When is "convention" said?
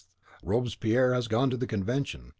1.67-2.29